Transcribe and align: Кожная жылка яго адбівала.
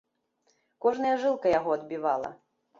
Кожная 0.85 1.13
жылка 1.25 1.55
яго 1.59 1.79
адбівала. 1.79 2.37